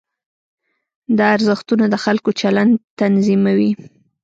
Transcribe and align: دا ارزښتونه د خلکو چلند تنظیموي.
دا 1.17 1.25
ارزښتونه 1.37 1.85
د 1.89 1.95
خلکو 2.03 2.29
چلند 2.41 2.73
تنظیموي. 2.99 3.71